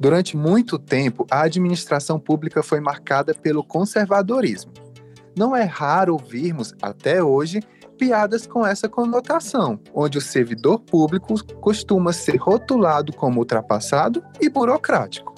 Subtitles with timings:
[0.00, 4.72] Durante muito tempo, a administração pública foi marcada pelo conservadorismo.
[5.36, 7.60] Não é raro ouvirmos, até hoje,
[7.98, 15.34] piadas com essa conotação, onde o servidor público costuma ser rotulado como ultrapassado e burocrático.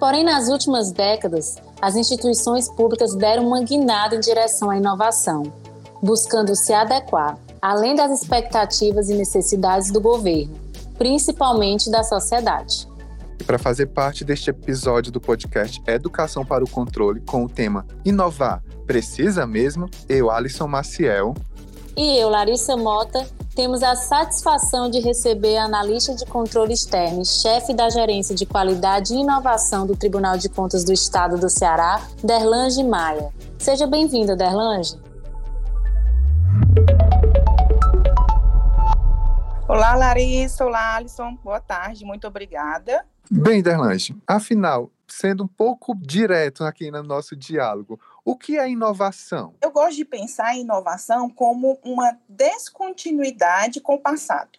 [0.00, 5.42] Porém, nas últimas décadas, as instituições públicas deram uma guinada em direção à inovação,
[6.02, 10.56] buscando se adequar, além das expectativas e necessidades do governo,
[10.96, 12.88] principalmente da sociedade.
[13.38, 17.86] E para fazer parte deste episódio do podcast Educação para o Controle com o tema
[18.04, 21.34] Inovar Precisa Mesmo, eu, Alisson Maciel.
[21.96, 27.24] E eu, Larissa Mota, temos a satisfação de receber a analista de controle externo e
[27.24, 32.02] chefe da Gerência de Qualidade e Inovação do Tribunal de Contas do Estado do Ceará,
[32.22, 33.32] Derlange Maia.
[33.58, 34.96] Seja bem-vinda, Derlange.
[39.66, 40.64] Olá, Larissa.
[40.64, 41.34] Olá, Alisson.
[41.42, 42.04] Boa tarde.
[42.04, 43.04] Muito obrigada.
[43.30, 49.54] Bem, Derlange, afinal, sendo um pouco direto aqui no nosso diálogo, o que é inovação?
[49.60, 54.58] Eu gosto de pensar em inovação como uma descontinuidade com o passado.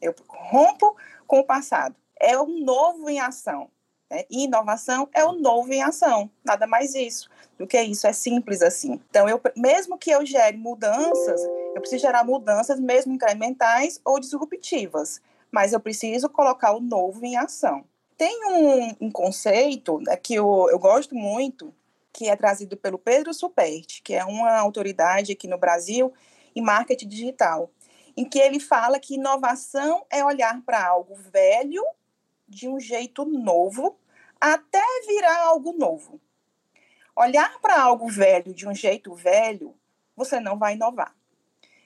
[0.00, 1.94] Eu rompo com o passado.
[2.18, 3.70] É o novo em ação.
[4.10, 4.24] Né?
[4.30, 6.30] E inovação é o novo em ação.
[6.44, 8.06] Nada mais isso do que isso.
[8.06, 9.00] É simples assim.
[9.10, 11.42] Então, eu, mesmo que eu gere mudanças,
[11.74, 15.20] eu preciso gerar mudanças, mesmo incrementais ou disruptivas.
[15.50, 17.84] Mas eu preciso colocar o novo em ação.
[18.16, 21.74] Tem um, um conceito né, que eu, eu gosto muito,
[22.12, 26.12] que é trazido pelo Pedro Superti, que é uma autoridade aqui no Brasil
[26.54, 27.70] em marketing digital,
[28.16, 31.84] em que ele fala que inovação é olhar para algo velho
[32.48, 33.98] de um jeito novo
[34.40, 36.20] até virar algo novo.
[37.14, 39.74] Olhar para algo velho de um jeito velho,
[40.14, 41.14] você não vai inovar.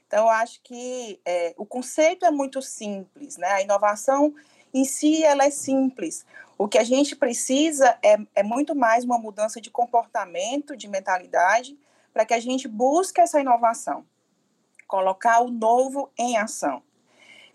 [0.06, 3.48] Então, eu acho que é, o conceito é muito simples, né?
[3.48, 4.34] A inovação
[4.73, 6.25] em si ela é simples.
[6.57, 11.79] O que a gente precisa é, é muito mais uma mudança de comportamento, de mentalidade,
[12.12, 14.05] para que a gente busque essa inovação,
[14.87, 16.83] colocar o novo em ação.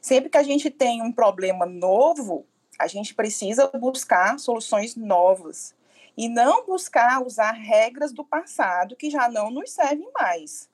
[0.02, 2.46] Sempre que a gente tem um problema novo,
[2.80, 5.74] a gente precisa buscar soluções novas
[6.18, 10.70] e não buscar usar regras do passado que já não nos servem mais.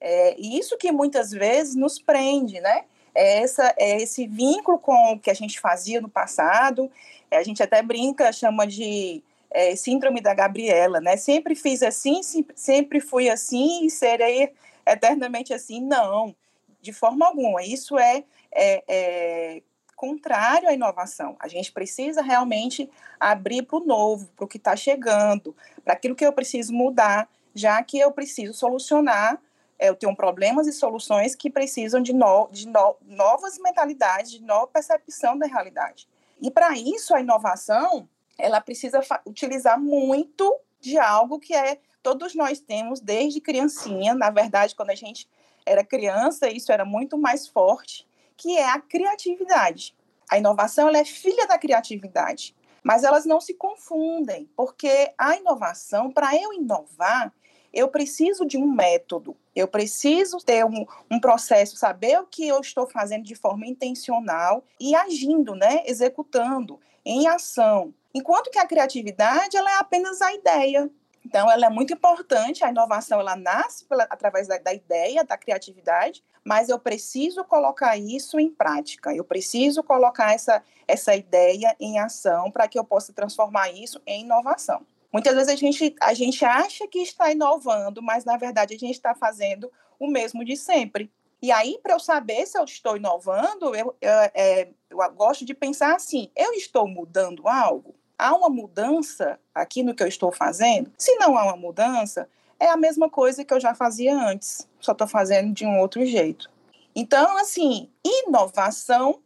[0.00, 2.86] É isso que muitas vezes nos prende, né?
[3.14, 6.90] É, essa, é esse vínculo com o que a gente fazia no passado.
[7.30, 11.16] É, a gente até brinca, chama de é, síndrome da Gabriela, né?
[11.16, 12.20] Sempre fiz assim,
[12.54, 14.52] sempre fui assim e serei
[14.86, 15.80] eternamente assim.
[15.80, 16.34] Não,
[16.80, 17.62] de forma alguma.
[17.62, 19.62] Isso é, é, é
[19.94, 21.36] contrário à inovação.
[21.38, 22.90] A gente precisa realmente
[23.20, 27.28] abrir para o novo, para o que está chegando, para aquilo que eu preciso mudar,
[27.54, 29.40] já que eu preciso solucionar
[29.82, 34.68] eu tenho problemas e soluções que precisam de, no, de no, novas mentalidades, de nova
[34.68, 36.08] percepção da realidade.
[36.40, 42.60] E para isso, a inovação, ela precisa utilizar muito de algo que é todos nós
[42.60, 44.14] temos desde criancinha.
[44.14, 45.28] Na verdade, quando a gente
[45.66, 48.06] era criança, isso era muito mais forte,
[48.36, 49.94] que é a criatividade.
[50.28, 56.10] A inovação ela é filha da criatividade, mas elas não se confundem, porque a inovação,
[56.10, 57.32] para eu inovar,
[57.72, 62.60] eu preciso de um método, eu preciso ter um, um, processo, saber o que eu
[62.60, 67.94] estou fazendo de forma intencional e agindo, né, executando, em ação.
[68.14, 70.90] Enquanto que a criatividade, ela é apenas a ideia.
[71.24, 75.36] Então, ela é muito importante, a inovação, ela nasce pela, através da, da ideia, da
[75.36, 82.00] criatividade, mas eu preciso colocar isso em prática, eu preciso colocar essa, essa ideia em
[82.00, 84.84] ação para que eu possa transformar isso em inovação.
[85.12, 88.94] Muitas vezes a gente, a gente acha que está inovando, mas na verdade a gente
[88.94, 91.12] está fazendo o mesmo de sempre.
[91.42, 95.52] E aí, para eu saber se eu estou inovando, eu, eu, é, eu gosto de
[95.52, 97.94] pensar assim: eu estou mudando algo?
[98.16, 100.90] Há uma mudança aqui no que eu estou fazendo?
[100.96, 102.28] Se não há uma mudança,
[102.58, 106.06] é a mesma coisa que eu já fazia antes, só estou fazendo de um outro
[106.06, 106.48] jeito.
[106.94, 109.20] Então, assim, inovação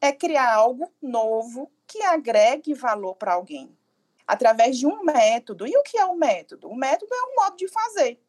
[0.00, 3.77] é criar algo novo que agregue valor para alguém
[4.28, 5.66] através de um método.
[5.66, 6.68] E o que é um método?
[6.68, 8.20] O método é um modo de fazer,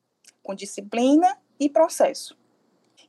[0.42, 2.38] com disciplina e processo.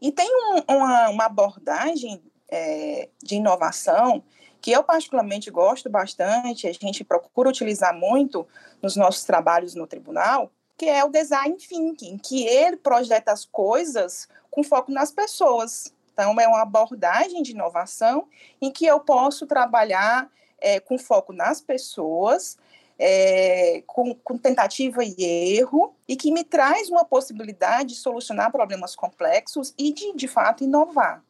[0.02, 2.20] E tem um, uma, uma, abordagem
[2.50, 4.24] é, de inovação
[4.60, 8.46] que eu particularmente gosto bastante, a gente procura utilizar muito
[8.82, 14.28] nos nossos trabalhos no tribunal, que é o design thinking, que ele projeta as coisas
[14.50, 15.94] com foco nas pessoas.
[16.12, 18.28] Então, é uma abordagem de inovação
[18.60, 22.58] em que eu posso trabalhar é, com foco nas pessoas,
[23.02, 25.14] é, com, com, tentativa e
[25.56, 30.62] erro, e que me traz uma possibilidade de solucionar problemas complexos e de, de fato,
[30.62, 31.24] inovar.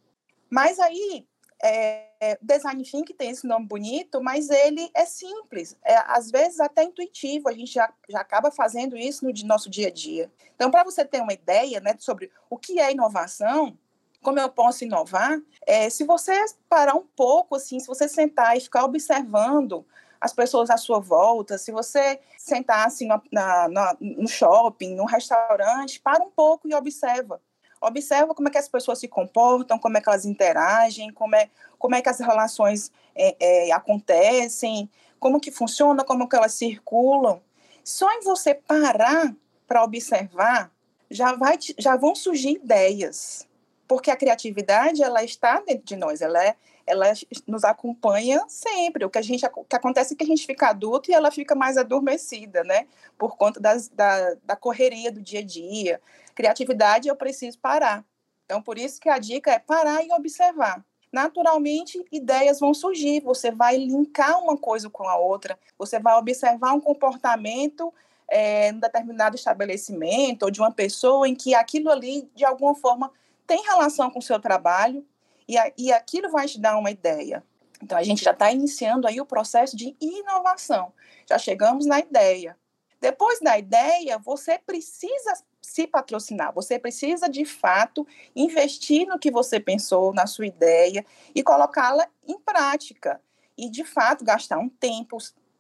[0.51, 1.25] Mas aí,
[1.63, 6.83] é, design thinking tem esse nome bonito, mas ele é simples, é, às vezes até
[6.83, 10.29] intuitivo, a gente já, já acaba fazendo isso no nosso dia a dia.
[10.57, 13.79] Então, para você ter uma ideia né, sobre o que é inovação,
[14.21, 16.33] como eu posso inovar, é, se você
[16.69, 19.87] parar um pouco, assim, se você sentar e ficar observando
[20.21, 23.21] as pessoas à sua volta, se você sentar assim na,
[23.69, 27.41] na, no shopping, no restaurante, para um pouco e observa
[27.81, 31.49] observa como é que as pessoas se comportam, como é que elas interagem, como é,
[31.79, 37.41] como é que as relações é, é, acontecem, como que funciona, como que elas circulam.
[37.83, 39.35] Só em você parar
[39.67, 40.71] para observar,
[41.11, 43.49] já, vai, já vão surgir ideias,
[43.89, 46.57] porque a criatividade ela está dentro de nós, ela é,
[46.91, 47.07] ela
[47.47, 49.05] nos acompanha sempre.
[49.05, 51.31] O que a gente o que acontece é que a gente fica adulto e ela
[51.31, 52.87] fica mais adormecida, né?
[53.17, 56.01] Por conta das, da, da correria do dia a dia.
[56.35, 58.05] Criatividade eu preciso parar.
[58.45, 60.85] Então, por isso que a dica é parar e observar.
[61.13, 66.73] Naturalmente, ideias vão surgir, você vai linkar uma coisa com a outra, você vai observar
[66.73, 67.93] um comportamento
[68.29, 73.13] é, em determinado estabelecimento ou de uma pessoa em que aquilo ali, de alguma forma,
[73.47, 75.05] tem relação com o seu trabalho
[75.51, 77.43] e, a, e aquilo vai te dar uma ideia.
[77.83, 80.93] Então, a gente já está iniciando aí o processo de inovação.
[81.29, 82.57] Já chegamos na ideia.
[83.01, 88.07] Depois da ideia, você precisa se patrocinar, você precisa de fato
[88.37, 91.05] investir no que você pensou, na sua ideia
[91.35, 93.21] e colocá-la em prática.
[93.59, 95.17] E de fato gastar um tempo,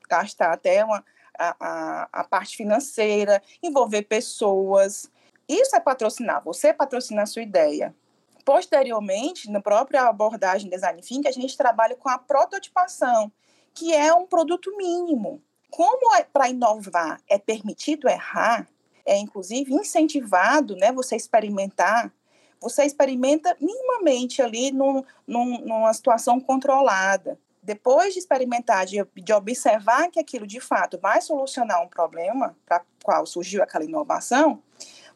[0.09, 1.05] gastar até uma,
[1.37, 5.11] a, a, a parte financeira, envolver pessoas.
[5.49, 7.93] Isso é patrocinar, você patrocina a sua ideia.
[8.45, 13.31] Posteriormente, na própria abordagem design thinking, a gente trabalha com a prototipação,
[13.75, 15.43] que é um produto mínimo.
[15.71, 18.69] Como é, para inovar é permitido errar,
[19.07, 22.13] é inclusive incentivado, né, você experimentar,
[22.61, 27.39] você experimenta minimamente ali num, num, numa situação controlada.
[27.63, 32.83] Depois de experimentar, de, de observar que aquilo de fato vai solucionar um problema para
[33.03, 34.63] qual surgiu aquela inovação,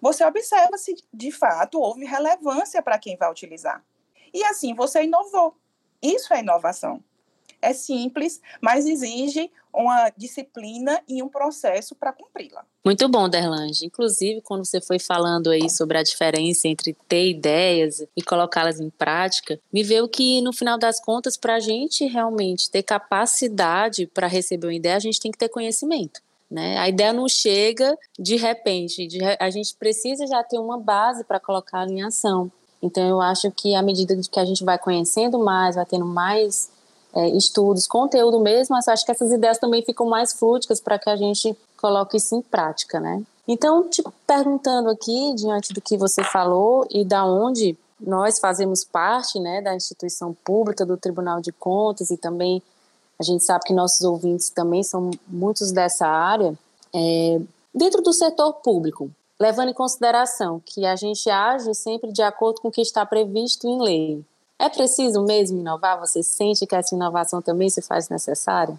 [0.05, 3.83] você observa se de fato houve relevância para quem vai utilizar.
[4.35, 5.57] E assim você inovou.
[6.03, 7.03] Isso é inovação.
[7.63, 12.67] É simples, mas exige uma disciplina e um processo para cumpri-la.
[12.85, 13.87] Muito bom, Derlange.
[13.87, 18.91] Inclusive, quando você foi falando aí sobre a diferença entre ter ideias e colocá-las em
[18.91, 24.27] prática, me veio que, no final das contas, para a gente realmente ter capacidade para
[24.27, 26.21] receber uma ideia, a gente tem que ter conhecimento.
[26.55, 26.79] Né?
[26.79, 31.41] A ideia não chega de repente, de, a gente precisa já ter uma base para
[31.41, 32.49] colocar em ação.
[32.81, 36.71] Então, eu acho que à medida que a gente vai conhecendo mais, vai tendo mais
[37.13, 41.17] é, estudos, conteúdo mesmo, acho que essas ideias também ficam mais fluídicas para que a
[41.17, 43.21] gente coloque isso em prática, né?
[43.49, 49.41] Então, te perguntando aqui, diante do que você falou e da onde nós fazemos parte,
[49.41, 52.63] né, da instituição pública, do Tribunal de Contas e também
[53.25, 56.55] a gente sabe que nossos ouvintes também são muitos dessa área,
[56.95, 57.41] é,
[57.75, 59.11] dentro do setor público,
[59.41, 63.67] levando em consideração que a gente age sempre de acordo com o que está previsto
[63.67, 64.25] em lei.
[64.59, 65.99] É preciso mesmo inovar?
[66.01, 68.79] Você sente que essa inovação também se faz necessária?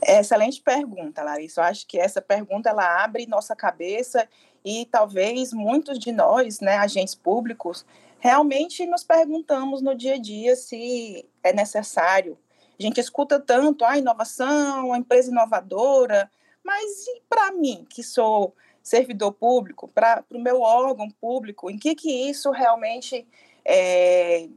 [0.00, 1.60] Excelente pergunta, Larissa.
[1.60, 4.26] Eu acho que essa pergunta ela abre nossa cabeça
[4.64, 7.84] e talvez muitos de nós, né, agentes públicos,
[8.20, 12.38] realmente nos perguntamos no dia a dia se é necessário
[12.78, 16.30] a gente escuta tanto a inovação, a empresa inovadora,
[16.64, 21.94] mas e para mim, que sou servidor público, para o meu órgão público, em que,
[21.94, 23.26] que isso realmente
[23.64, 24.48] é,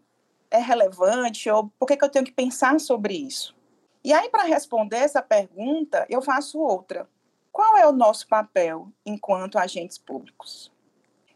[0.50, 3.56] é relevante, ou por que, que eu tenho que pensar sobre isso?
[4.04, 7.08] E aí, para responder essa pergunta, eu faço outra.
[7.52, 10.72] Qual é o nosso papel enquanto agentes públicos?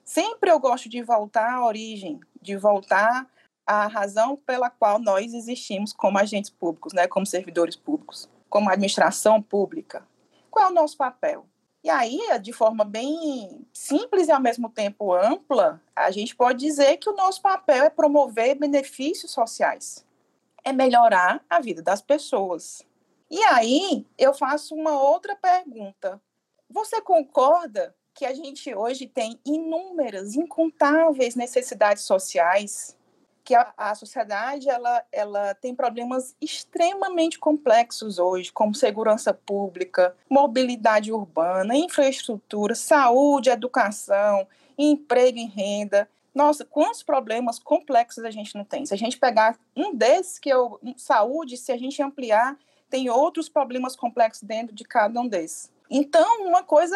[0.03, 3.27] Sempre eu gosto de voltar à origem, de voltar
[3.69, 9.39] a razão pela qual nós existimos como agentes públicos, né, como servidores públicos, como administração
[9.39, 10.03] pública.
[10.49, 11.45] Qual é o nosso papel?
[11.83, 16.97] E aí, de forma bem simples e ao mesmo tempo ampla, a gente pode dizer
[16.97, 20.03] que o nosso papel é promover benefícios sociais,
[20.63, 22.81] é melhorar a vida das pessoas.
[23.29, 26.19] E aí, eu faço uma outra pergunta.
[26.67, 32.97] Você concorda que a gente hoje tem inúmeras, incontáveis necessidades sociais
[33.49, 41.11] que a, a, sociedade ela, ela tem problemas extremamente complexos hoje, como segurança pública, mobilidade
[41.11, 46.07] urbana, infraestrutura, saúde, educação, emprego e renda.
[46.31, 48.85] Nossa, quantos problemas complexos a gente não tem?
[48.85, 52.55] Se a gente pegar um desses, que é o saúde, se a gente ampliar,
[52.87, 55.71] tem outros problemas complexos dentro de cada um desses.
[55.89, 56.95] Então, uma coisa,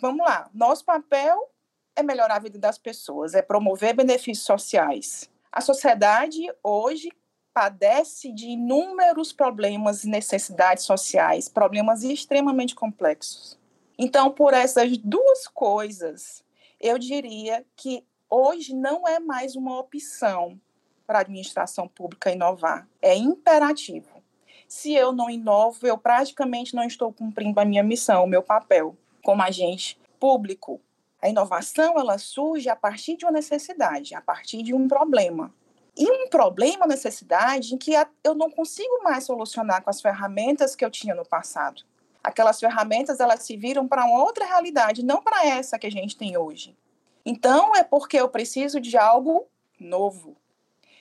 [0.00, 1.46] vamos lá, nosso papel
[1.94, 7.10] é melhorar a vida das pessoas, é promover benefícios sociais, a sociedade hoje
[7.52, 13.58] padece de inúmeros problemas e necessidades sociais, problemas extremamente complexos.
[13.98, 16.44] Então, por essas duas coisas,
[16.80, 20.58] eu diria que hoje não é mais uma opção
[21.06, 24.22] para a administração pública inovar, é imperativo.
[24.68, 28.96] Se eu não inovo, eu praticamente não estou cumprindo a minha missão, o meu papel
[29.22, 30.80] como agente público.
[31.22, 35.54] A inovação ela surge a partir de uma necessidade, a partir de um problema.
[35.96, 37.92] E um problema, necessidade, em que
[38.24, 41.82] eu não consigo mais solucionar com as ferramentas que eu tinha no passado.
[42.22, 46.16] Aquelas ferramentas elas se viram para uma outra realidade, não para essa que a gente
[46.16, 46.76] tem hoje.
[47.24, 49.46] Então é porque eu preciso de algo
[49.78, 50.36] novo.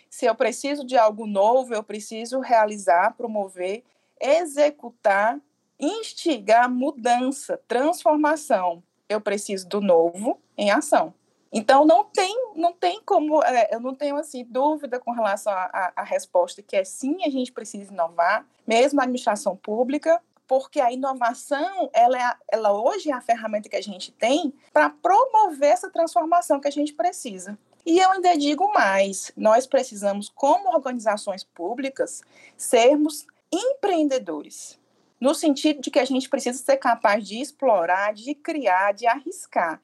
[0.10, 3.84] Se eu preciso de algo novo, eu preciso realizar, promover,
[4.20, 5.40] executar,
[5.80, 8.84] instigar mudança, transformação.
[9.10, 11.13] Eu preciso do novo em ação.
[11.51, 16.04] Então não tem, não tem como, é, eu não tenho assim dúvida com relação à
[16.04, 21.89] resposta que é sim, a gente precisa inovar, mesmo na administração pública, porque a inovação,
[21.94, 26.60] ela, é, ela hoje é a ferramenta que a gente tem para promover essa transformação
[26.60, 27.58] que a gente precisa.
[27.86, 32.22] E eu ainda digo mais: nós precisamos, como organizações públicas,
[32.58, 34.78] sermos empreendedores.
[35.20, 39.82] No sentido de que a gente precisa ser capaz de explorar, de criar, de arriscar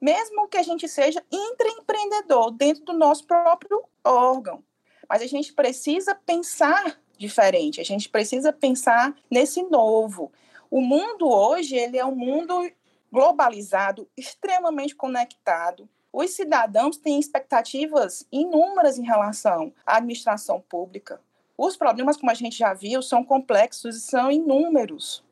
[0.00, 4.62] mesmo que a gente seja intraempreendedor dentro do nosso próprio órgão.
[5.08, 10.32] Mas a gente precisa pensar diferente, a gente precisa pensar nesse novo.
[10.70, 12.70] O mundo hoje, ele é um mundo
[13.10, 15.88] globalizado, extremamente conectado.
[16.12, 21.20] Os cidadãos têm expectativas inúmeras em relação à administração pública.
[21.58, 25.24] Os problemas, como a gente já viu, são complexos e são inúmeros.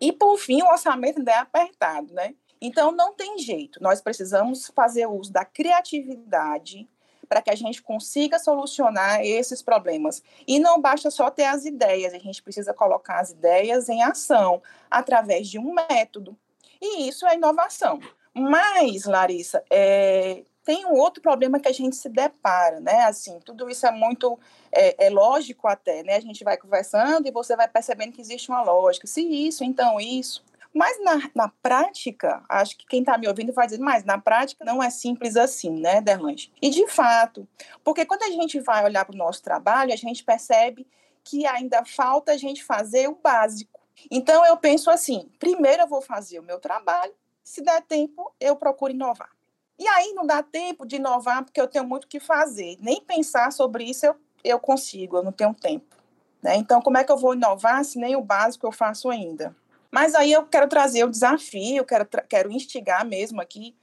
[0.00, 2.34] E, por fim, o orçamento ainda é apertado, né?
[2.58, 3.82] Então, não tem jeito.
[3.82, 6.88] Nós precisamos fazer uso da criatividade
[7.28, 10.22] para que a gente consiga solucionar esses problemas.
[10.46, 14.62] E não basta só ter as ideias, a gente precisa colocar as ideias em ação
[14.90, 16.36] através de um método.
[16.80, 18.00] E isso é inovação.
[18.32, 23.02] Mas, Larissa, é, tem um outro problema que a gente se depara, né?
[23.04, 24.38] Assim, tudo isso é muito
[24.72, 26.16] é, é, lógico até, né?
[26.16, 29.06] A gente vai conversando e você vai percebendo que existe uma lógica.
[29.06, 30.42] Se isso, então isso.
[30.72, 34.64] Mas na, na prática, acho que quem está me ouvindo vai dizer, mas na prática
[34.64, 36.50] não é simples assim, né, Derlange?
[36.60, 37.46] E de fato,
[37.84, 40.84] porque quando a gente vai olhar para o nosso trabalho, a gente percebe
[41.22, 43.80] que ainda falta a gente fazer o básico.
[44.10, 48.56] Então eu penso assim: primeiro eu vou fazer o meu trabalho, se der tempo, eu
[48.56, 49.33] procuro inovar.
[49.78, 52.76] E aí não dá tempo de inovar porque eu tenho muito o que fazer.
[52.80, 55.96] Nem pensar sobre isso eu, eu consigo, eu não tenho tempo.
[56.42, 56.56] Né?
[56.56, 59.54] Então, como é que eu vou inovar se nem o básico eu faço ainda?
[59.90, 63.76] Mas aí eu quero trazer o desafio, quero, quero instigar mesmo aqui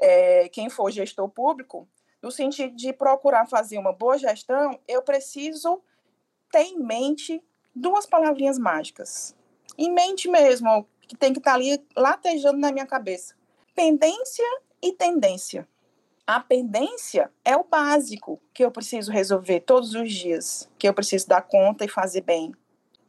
[0.00, 1.86] é, quem for gestor público,
[2.22, 5.82] no sentido de procurar fazer uma boa gestão, eu preciso
[6.50, 7.42] ter em mente
[7.74, 9.34] duas palavrinhas mágicas.
[9.78, 13.34] Em mente mesmo, que tem que estar tá ali latejando na minha cabeça.
[13.74, 14.44] Pendência
[14.82, 15.68] e tendência.
[16.26, 21.26] A pendência é o básico que eu preciso resolver todos os dias, que eu preciso
[21.26, 22.54] dar conta e fazer bem.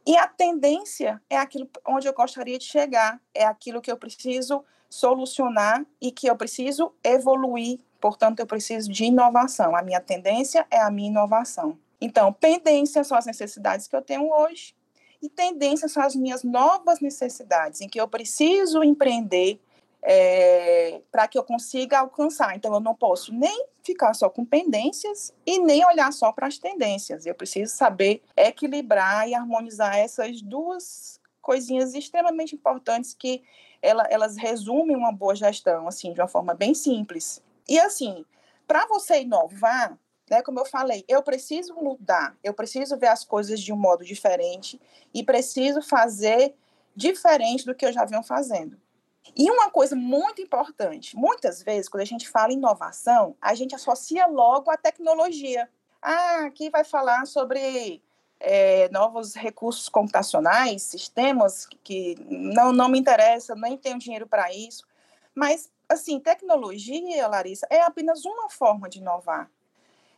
[0.04, 4.64] E a tendência é aquilo onde eu gostaria de chegar, é aquilo que eu preciso
[4.90, 9.76] solucionar e que eu preciso evoluir, portanto, eu preciso de inovação.
[9.76, 11.78] A minha tendência é a minha inovação.
[12.00, 14.74] Então, pendência são as necessidades que eu tenho hoje,
[15.22, 19.60] e tendência são as minhas novas necessidades, em que eu preciso empreender,
[20.02, 22.56] é, para que eu consiga alcançar.
[22.56, 26.58] Então, eu não posso nem ficar só com pendências e nem olhar só para as
[26.58, 27.26] tendências.
[27.26, 33.42] Eu preciso saber equilibrar e harmonizar essas duas coisinhas extremamente importantes que
[33.82, 37.42] ela, elas resumem uma boa gestão, assim, de uma forma bem simples.
[37.68, 38.24] E assim,
[38.66, 39.98] para você inovar,
[40.30, 44.04] né, como eu falei, eu preciso mudar, eu preciso ver as coisas de um modo
[44.04, 44.80] diferente
[45.12, 46.54] e preciso fazer
[46.94, 48.80] diferente do que eu já venho fazendo.
[49.36, 53.74] E uma coisa muito importante, muitas vezes, quando a gente fala em inovação, a gente
[53.74, 55.68] associa logo a tecnologia.
[56.00, 58.02] Ah, aqui vai falar sobre
[58.40, 64.84] é, novos recursos computacionais, sistemas que não, não me interessa, nem tenho dinheiro para isso.
[65.34, 69.48] Mas, assim, tecnologia, Larissa, é apenas uma forma de inovar.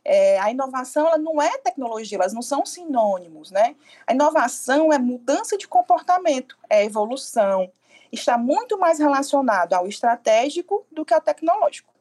[0.02, 3.74] É, a inovação ela não é tecnologia, elas não são sinônimos, né?
[4.06, 7.70] A inovação é mudança de comportamento, é evolução,
[8.14, 11.92] está muito mais relacionado ao estratégico do que ao tecnológico.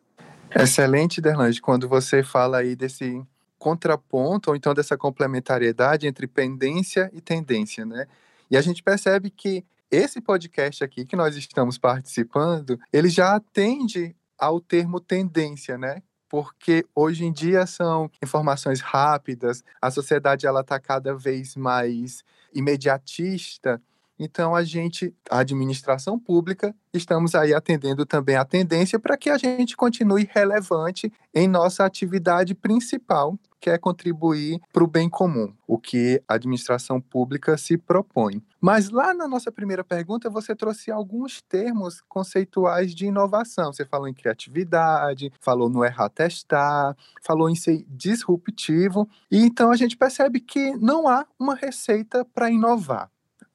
[0.56, 3.22] Excelente, Derlange, quando você fala aí desse
[3.58, 8.08] contraponto, ou então dessa complementariedade entre pendência e tendência, né?
[8.52, 14.16] E a gente percebe que esse podcast aqui que nós estamos participando, ele já atende
[14.38, 16.02] ao termo tendência, né?
[16.34, 23.80] porque hoje em dia são informações rápidas, a sociedade ela está cada vez mais imediatista.
[24.20, 29.38] Então, a gente, a administração pública, estamos aí atendendo também a tendência para que a
[29.38, 35.80] gente continue relevante em nossa atividade principal, que é contribuir para o bem comum, o
[35.80, 38.44] que a administração pública se propõe.
[38.62, 43.74] Mas lá na nossa primeira pergunta, você trouxe alguns termos conceituais de inovação.
[43.74, 49.08] Você falou em criatividade, falou no errar testar, falou em ser disruptivo.
[49.32, 53.10] E então a gente percebe que não há uma receita para inovar.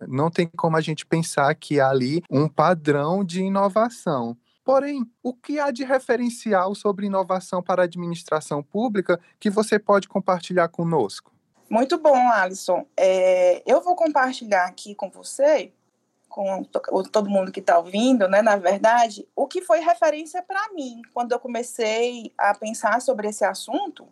[0.07, 4.37] Não tem como a gente pensar que há ali um padrão de inovação.
[4.65, 10.07] Porém, o que há de referencial sobre inovação para a administração pública que você pode
[10.07, 11.33] compartilhar conosco?
[11.71, 12.87] Muito bom, Alisson.
[12.97, 15.73] É, eu vou compartilhar aqui com você,
[16.29, 16.63] com
[17.11, 21.33] todo mundo que está ouvindo, né, na verdade, o que foi referência para mim quando
[21.33, 24.07] eu comecei a pensar sobre esse assunto.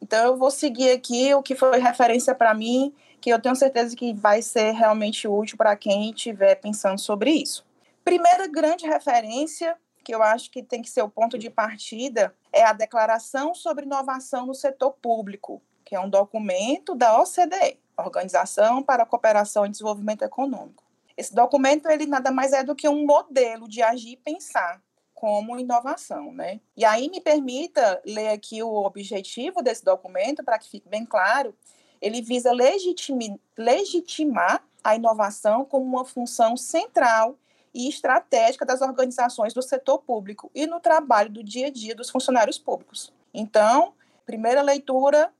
[0.00, 3.96] Então, eu vou seguir aqui o que foi referência para mim que eu tenho certeza
[3.96, 7.64] que vai ser realmente útil para quem estiver pensando sobre isso.
[8.04, 12.62] Primeira grande referência, que eu acho que tem que ser o ponto de partida, é
[12.62, 19.02] a Declaração sobre Inovação no Setor Público, que é um documento da OCDE, Organização para
[19.02, 20.84] a Cooperação e Desenvolvimento Econômico.
[21.16, 24.80] Esse documento ele nada mais é do que um modelo de agir e pensar
[25.12, 26.60] como inovação, né?
[26.76, 31.52] E aí me permita ler aqui o objetivo desse documento para que fique bem claro
[32.00, 32.50] ele visa
[33.56, 37.36] legitimar a inovação como uma função central
[37.74, 42.10] e estratégica das organizações do setor público e no trabalho do dia a dia dos
[42.10, 43.12] funcionários públicos.
[43.32, 43.92] Então,
[44.24, 45.32] primeira leitura,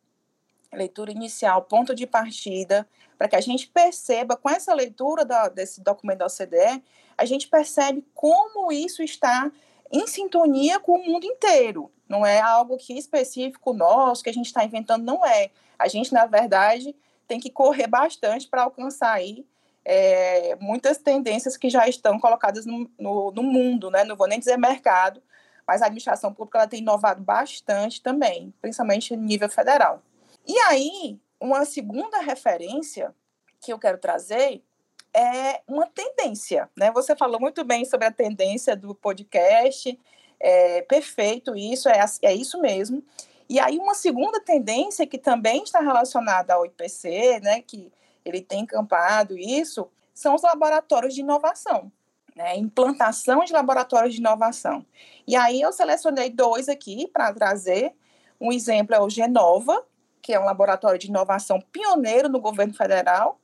[0.73, 2.87] leitura inicial, ponto de partida,
[3.17, 6.83] para que a gente perceba, com essa leitura da, desse documento da OCDE,
[7.17, 9.51] a gente percebe como isso está
[9.93, 11.91] em sintonia com o mundo inteiro.
[12.09, 15.51] Não é algo que específico nosso, que a gente está inventando, não é.
[15.79, 16.95] A gente, na verdade,
[17.27, 19.47] tem que correr bastante para alcançar aí
[19.85, 24.05] é, muitas tendências que já estão colocadas no, no, no, mundo, né?
[24.05, 25.23] Não vou nem dizer mercado,
[25.67, 30.03] mas a administração pública ela tem inovado bastante também, principalmente em nível federal.
[30.47, 33.15] E aí, uma segunda referência
[33.61, 34.63] que eu quero trazer
[35.19, 36.93] é uma tendência, né?
[36.93, 39.99] Você falou muito bem sobre a tendência do podcast,
[40.39, 43.03] é perfeito isso, é, é isso mesmo.
[43.49, 47.91] E aí uma segunda tendência que também está relacionada ao IPC, né, que
[48.25, 51.91] ele tem encampado isso, são os laboratórios de inovação,
[52.37, 54.87] né, implantação de laboratórios de inovação.
[55.27, 57.93] E aí eu selecionei dois aqui para trazer.
[58.41, 59.85] Um exemplo é o Genova,
[60.23, 63.41] que é um laboratório de inovação pioneiro no governo federal,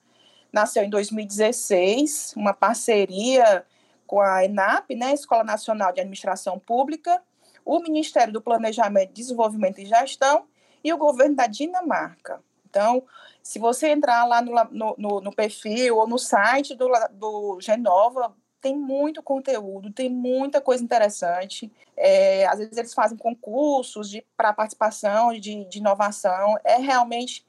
[0.54, 3.66] nasceu em 2016, uma parceria
[4.06, 7.20] com a ENAP, né, Escola Nacional de Administração Pública,
[7.64, 10.44] o Ministério do Planejamento, Desenvolvimento e Gestão
[10.84, 12.40] e o governo da Dinamarca.
[12.70, 13.02] Então,
[13.42, 18.76] se você entrar lá no, no, no perfil ou no site do, do Genova, tem
[18.76, 21.70] muito conteúdo, tem muita coisa interessante.
[21.96, 26.56] É, às vezes eles fazem concursos para participação de, de inovação.
[26.64, 27.44] É realmente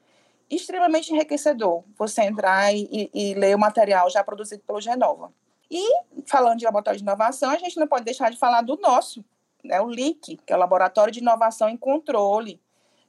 [0.49, 5.31] extremamente enriquecedor você entrar e, e, ler o material já produzido pelo Genova.
[5.69, 5.83] E,
[6.25, 9.25] falando de laboratório de inovação, a gente não pode deixar de falar do nosso,
[9.63, 12.61] né, o LIC, que é o Laboratório de Inovação em Controle,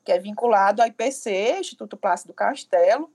[0.05, 3.11] que é vinculado ao IPC, Instituto Plácido Castelo,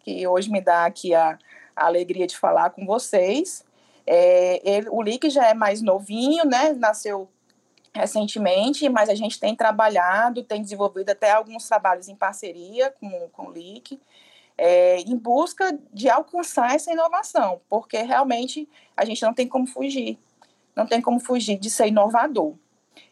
[0.00, 1.38] que hoje me dá aqui a,
[1.76, 3.64] a alegria de falar com vocês.
[4.06, 7.28] É, ele, o LIC já é mais novinho, né, nasceu
[7.98, 13.48] recentemente, mas a gente tem trabalhado, tem desenvolvido até alguns trabalhos em parceria com, com
[13.48, 14.00] o LIC,
[14.56, 20.18] é, em busca de alcançar essa inovação, porque realmente a gente não tem como fugir,
[20.76, 22.54] não tem como fugir de ser inovador.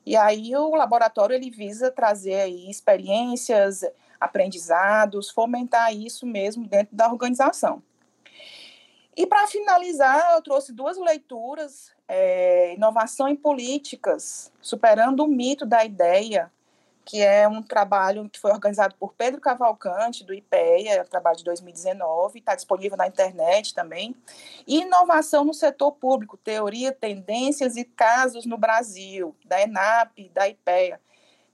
[0.04, 3.82] E aí o laboratório ele visa trazer aí experiências,
[4.20, 7.82] aprendizados, fomentar isso mesmo dentro da organização.
[9.16, 15.84] E para finalizar, eu trouxe duas leituras é, Inovação em Políticas, Superando o Mito da
[15.84, 16.52] Ideia,
[17.04, 21.36] que é um trabalho que foi organizado por Pedro Cavalcante, do IPEA, é um trabalho
[21.38, 24.14] de 2019, está disponível na internet também.
[24.66, 31.00] E Inovação no Setor Público, Teoria, Tendências e Casos no Brasil, da ENAP, da IPEA,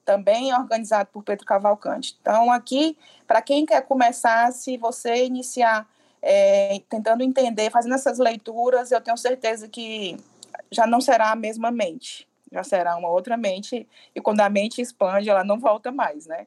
[0.06, 2.16] também organizado por Pedro Cavalcante.
[2.20, 2.96] Então, aqui,
[3.26, 5.86] para quem quer começar, se você iniciar
[6.22, 10.16] é, tentando entender, fazendo essas leituras, eu tenho certeza que
[10.70, 14.80] já não será a mesma mente, já será uma outra mente, e quando a mente
[14.80, 16.46] expande, ela não volta mais, né?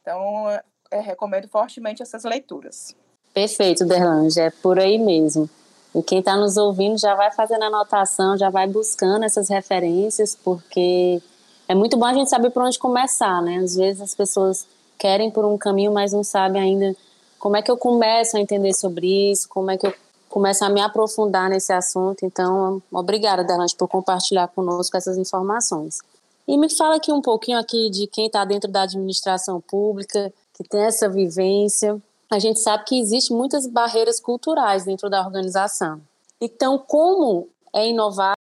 [0.00, 0.48] Então,
[0.90, 2.96] é, recomendo fortemente essas leituras.
[3.32, 5.48] Perfeito, Derlange, é por aí mesmo.
[5.94, 11.22] E quem está nos ouvindo já vai fazendo anotação, já vai buscando essas referências, porque
[11.68, 13.58] é muito bom a gente saber por onde começar, né?
[13.58, 14.66] Às vezes as pessoas
[14.98, 16.96] querem por um caminho, mas não sabem ainda
[17.42, 19.92] como é que eu começo a entender sobre isso, como é que eu
[20.28, 22.24] começo a me aprofundar nesse assunto.
[22.24, 25.98] Então, obrigada, Delante, por compartilhar conosco essas informações.
[26.46, 30.62] E me fala aqui um pouquinho aqui de quem está dentro da administração pública, que
[30.62, 32.00] tem essa vivência.
[32.30, 36.00] A gente sabe que existem muitas barreiras culturais dentro da organização.
[36.40, 38.36] Então, como é inovar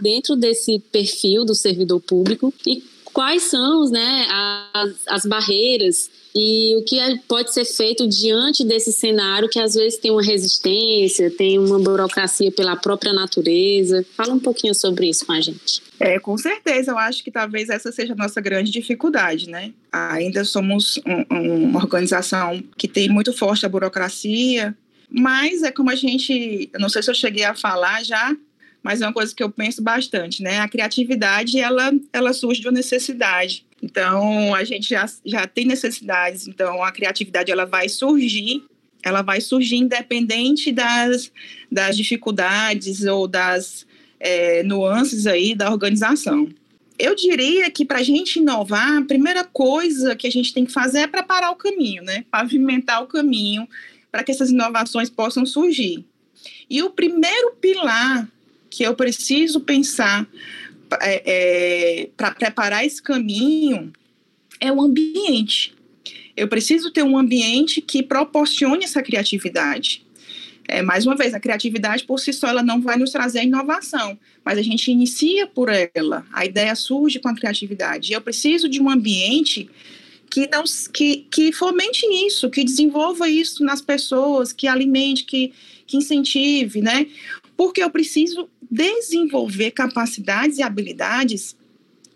[0.00, 4.26] dentro desse perfil do servidor público e quais são né,
[4.72, 9.74] as, as barreiras e o que é, pode ser feito diante desse cenário que às
[9.74, 14.04] vezes tem uma resistência, tem uma burocracia pela própria natureza.
[14.14, 15.82] Fala um pouquinho sobre isso com a gente.
[15.98, 19.72] É, com certeza, eu acho que talvez essa seja a nossa grande dificuldade, né?
[19.90, 24.76] Ainda somos um, uma organização que tem muito forte a burocracia,
[25.08, 28.36] mas é como a gente, eu não sei se eu cheguei a falar já,
[28.82, 30.60] mas é uma coisa que eu penso bastante, né?
[30.60, 33.65] A criatividade, ela, ela surge de uma necessidade.
[33.86, 38.64] Então, a gente já, já tem necessidades, então a criatividade ela vai surgir,
[39.00, 41.30] ela vai surgir independente das,
[41.70, 43.86] das dificuldades ou das
[44.18, 46.48] é, nuances aí da organização.
[46.98, 50.72] Eu diria que para a gente inovar, a primeira coisa que a gente tem que
[50.72, 52.24] fazer é preparar o caminho, né?
[52.28, 53.68] Pavimentar o caminho
[54.10, 56.04] para que essas inovações possam surgir.
[56.68, 58.28] E o primeiro pilar
[58.68, 60.26] que eu preciso pensar
[61.00, 63.92] é, é, para preparar esse caminho
[64.60, 65.74] é o ambiente.
[66.36, 70.04] Eu preciso ter um ambiente que proporcione essa criatividade.
[70.68, 74.18] É, mais uma vez, a criatividade por si só ela não vai nos trazer inovação,
[74.44, 76.26] mas a gente inicia por ela.
[76.32, 78.12] A ideia surge com a criatividade.
[78.12, 79.70] Eu preciso de um ambiente
[80.28, 85.52] que não que, que fomente isso, que desenvolva isso nas pessoas, que alimente, que,
[85.86, 87.06] que incentive, né?
[87.56, 91.56] Porque eu preciso desenvolver capacidades e habilidades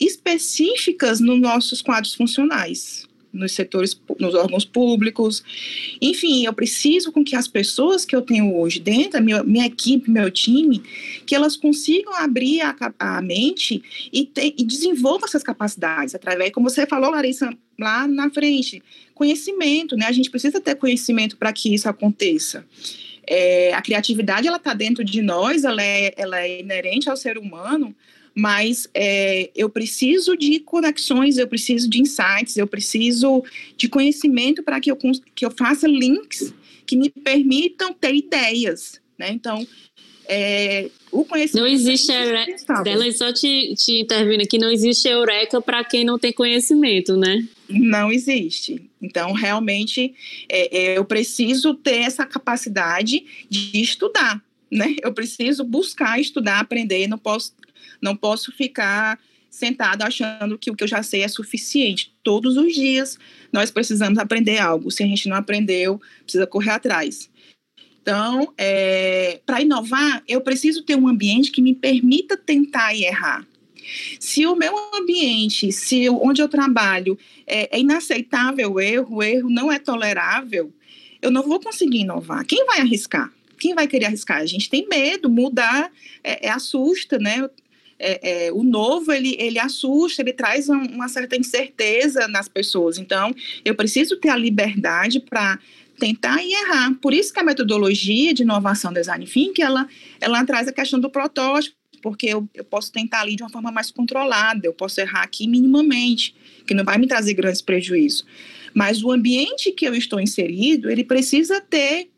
[0.01, 5.45] específicas nos nossos quadros funcionais, nos setores, nos órgãos públicos.
[6.01, 9.67] Enfim, eu preciso com que as pessoas que eu tenho hoje dentro, da minha, minha
[9.67, 10.83] equipe, meu time,
[11.27, 13.83] que elas consigam abrir a, a mente
[14.13, 14.67] e, ter, e
[15.25, 18.83] essas capacidades através, como você falou, Larissa, lá na frente,
[19.15, 20.07] conhecimento, né?
[20.07, 22.65] A gente precisa ter conhecimento para que isso aconteça.
[23.27, 27.39] É, a criatividade ela está dentro de nós, ela é, ela é inerente ao ser
[27.39, 27.95] humano,
[28.35, 33.43] mas é, eu preciso de conexões, eu preciso de insights, eu preciso
[33.77, 34.97] de conhecimento para que eu,
[35.35, 36.53] que eu faça links
[36.87, 39.31] que me permitam ter ideias, né?
[39.31, 39.67] Então,
[40.33, 41.65] é, o conhecimento.
[41.65, 42.47] Não existe é
[42.85, 47.45] dela só te, te intervindo aqui, não existe eureka para quem não tem conhecimento, né?
[47.69, 48.89] Não existe.
[49.03, 50.15] Então, realmente,
[50.49, 54.41] é, é, eu preciso ter essa capacidade de estudar,
[54.71, 54.95] né?
[55.03, 57.53] Eu preciso buscar estudar, aprender, não posso,
[58.01, 59.19] não posso ficar
[59.51, 62.13] sentado achando que o que eu já sei é suficiente.
[62.23, 63.19] Todos os dias
[63.53, 64.93] nós precisamos aprender algo.
[64.93, 67.30] Se a gente não aprendeu, precisa correr atrás.
[68.03, 73.47] Então, é, para inovar, eu preciso ter um ambiente que me permita tentar e errar.
[74.19, 79.51] Se o meu ambiente, se onde eu trabalho é, é inaceitável o erro, o erro
[79.51, 80.73] não é tolerável,
[81.21, 82.45] eu não vou conseguir inovar.
[82.47, 83.31] Quem vai arriscar?
[83.59, 84.39] Quem vai querer arriscar?
[84.39, 85.91] A gente tem medo, mudar
[86.25, 87.49] é, é assusta, né?
[88.03, 92.97] É, é, o novo ele, ele assusta, ele traz um, uma certa incerteza nas pessoas.
[92.97, 95.59] Então, eu preciso ter a liberdade para
[95.99, 96.95] tentar e errar.
[96.95, 99.87] Por isso que a metodologia de inovação design thinking, ela,
[100.19, 103.71] ela traz a questão do protótipo, porque eu, eu posso tentar ali de uma forma
[103.71, 106.35] mais controlada, eu posso errar aqui minimamente,
[106.67, 108.25] que não vai me trazer grandes prejuízos.
[108.75, 112.10] Mas o ambiente que eu estou inserido, ele precisa ter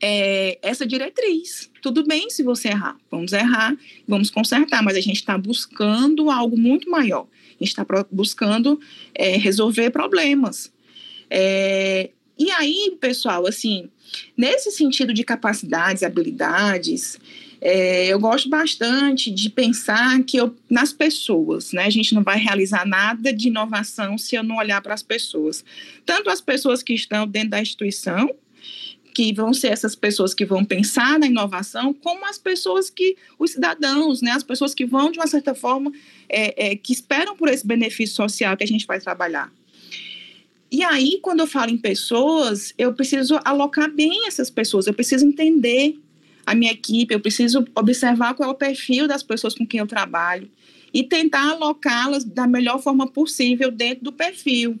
[0.00, 1.70] é, essa diretriz.
[1.82, 6.56] Tudo bem se você errar, vamos errar, vamos consertar, mas a gente está buscando algo
[6.56, 7.26] muito maior.
[7.60, 8.80] A gente está buscando
[9.14, 10.72] é, resolver problemas.
[11.30, 13.88] É, e aí, pessoal, assim,
[14.36, 17.18] nesse sentido de capacidades, habilidades,
[17.60, 21.86] é, eu gosto bastante de pensar que eu, nas pessoas, né?
[21.86, 25.64] A gente não vai realizar nada de inovação se eu não olhar para as pessoas.
[26.06, 28.32] Tanto as pessoas que estão dentro da instituição,
[29.14, 33.52] que vão ser essas pessoas que vão pensar na inovação, como as pessoas que, os
[33.52, 34.32] cidadãos, né?
[34.32, 35.92] As pessoas que vão, de uma certa forma,
[36.28, 39.52] é, é, que esperam por esse benefício social que a gente vai trabalhar.
[40.70, 45.24] E aí, quando eu falo em pessoas, eu preciso alocar bem essas pessoas, eu preciso
[45.24, 45.98] entender
[46.44, 49.86] a minha equipe, eu preciso observar qual é o perfil das pessoas com quem eu
[49.86, 50.50] trabalho
[50.92, 54.78] e tentar alocá-las da melhor forma possível dentro do perfil.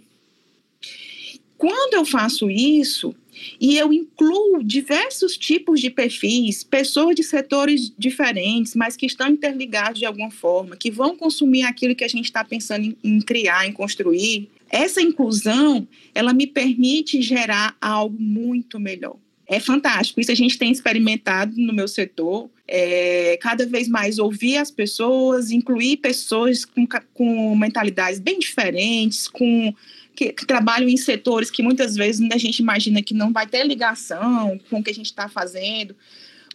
[1.56, 3.14] Quando eu faço isso,
[3.60, 9.98] e eu incluo diversos tipos de perfis, pessoas de setores diferentes, mas que estão interligados
[9.98, 13.66] de alguma forma, que vão consumir aquilo que a gente está pensando em, em criar,
[13.66, 19.16] em construir, essa inclusão, ela me permite gerar algo muito melhor.
[19.46, 24.58] É fantástico, isso a gente tem experimentado no meu setor, é, cada vez mais ouvir
[24.58, 29.74] as pessoas, incluir pessoas com, com mentalidades bem diferentes, com
[30.18, 33.64] que, que, trabalham em setores que muitas vezes a gente imagina que não vai ter
[33.64, 35.94] ligação com o que a gente está fazendo,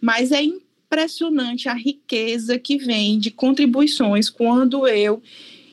[0.02, 5.22] mas é impressionante a riqueza que vem de contribuições quando eu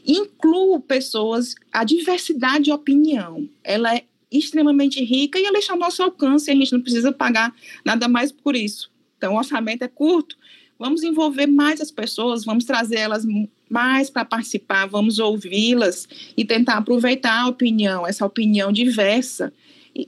[0.07, 6.01] incluo pessoas, a diversidade de opinião, ela é extremamente rica e ela está ao nosso
[6.01, 8.89] alcance, a gente não precisa pagar nada mais por isso.
[9.17, 10.37] Então, o orçamento é curto,
[10.79, 13.25] vamos envolver mais as pessoas, vamos trazer elas
[13.71, 19.53] mais para participar, vamos ouvi-las e tentar aproveitar a opinião, essa opinião diversa.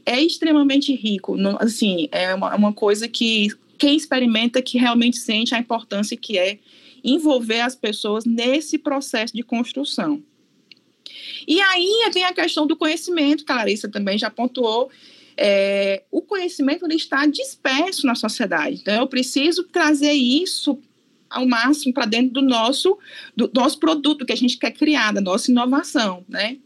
[0.05, 5.59] É extremamente rico, assim, é uma, uma coisa que quem experimenta que realmente sente a
[5.59, 6.59] importância que é
[7.03, 10.23] envolver as pessoas nesse processo de construção.
[11.47, 14.89] E aí tem a questão do conhecimento, que a Larissa também já pontuou.
[15.35, 18.79] É, o conhecimento ele está disperso na sociedade.
[18.81, 20.79] Então, eu preciso trazer isso
[21.33, 22.97] ao máximo para dentro do nosso,
[23.35, 26.57] do nosso produto que a gente quer criar, da nossa inovação, né?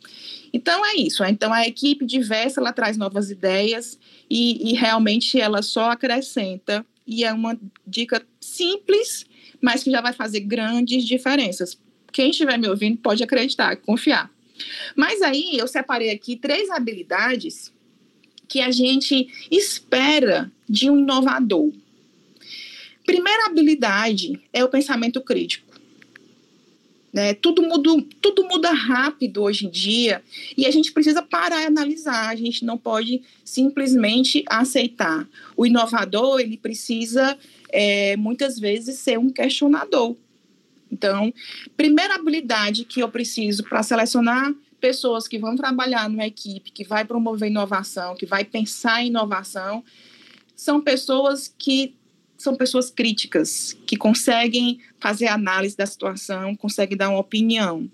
[0.54, 1.24] Então é isso.
[1.24, 3.98] Então a equipe diversa ela traz novas ideias
[4.30, 9.26] e, e realmente ela só acrescenta e é uma dica simples
[9.62, 11.78] mas que já vai fazer grandes diferenças.
[12.12, 14.32] Quem estiver me ouvindo pode acreditar, confiar.
[14.96, 17.74] Mas aí eu separei aqui três habilidades
[18.48, 21.72] que a gente espera de um inovador.
[23.08, 25.80] Primeira habilidade é o pensamento crítico.
[27.14, 27.34] Né?
[27.34, 30.22] Tudo, muda, tudo muda rápido hoje em dia
[30.58, 32.28] e a gente precisa parar e analisar.
[32.28, 35.26] A gente não pode simplesmente aceitar.
[35.56, 37.40] O inovador ele precisa
[37.70, 40.18] é, muitas vezes ser um questionador.
[40.92, 41.34] Então,
[41.78, 47.06] primeira habilidade que eu preciso para selecionar pessoas que vão trabalhar numa equipe, que vai
[47.06, 49.82] promover inovação, que vai pensar em inovação,
[50.58, 51.96] são pessoas que
[52.38, 57.90] são pessoas críticas, que conseguem fazer análise da situação, conseguem dar uma opinião.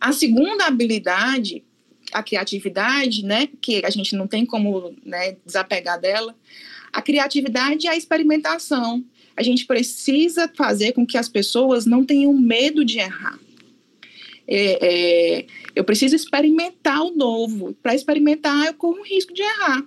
[0.00, 1.64] A segunda habilidade,
[2.12, 6.34] a criatividade, né, que a gente não tem como né, desapegar dela,
[6.92, 9.04] a criatividade e a experimentação.
[9.36, 13.38] A gente precisa fazer com que as pessoas não tenham medo de errar.
[14.46, 17.74] É, é, eu preciso experimentar o novo.
[17.82, 19.84] Para experimentar, eu corro um risco de errar.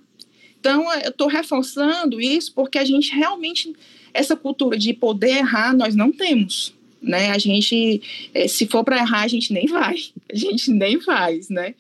[0.60, 3.74] Então, eu estou reforçando isso porque a gente realmente,
[4.14, 6.74] essa cultura de poder errar, nós não temos.
[7.02, 7.30] Né?
[7.30, 8.02] A gente,
[8.34, 9.96] é, se for para errar, a gente nem vai.
[10.32, 11.74] A gente nem faz, né?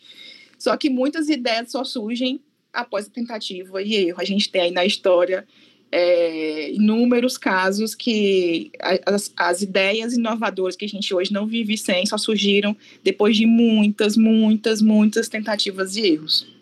[0.57, 2.39] Só que muitas ideias só surgem
[2.73, 4.21] após a tentativa e erro.
[4.21, 5.45] A gente tem aí na história
[5.91, 8.71] é, inúmeros casos que
[9.05, 13.45] as, as, ideias inovadoras que a gente hoje não vive sem só surgiram depois de
[13.45, 16.56] muitas, muitas, muitas tentativas e erros.